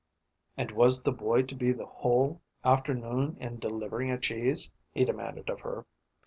[0.57, 5.47] And was the boy to be the whole afternoon in delivering a cheese, he demanded
[5.47, 5.85] of her?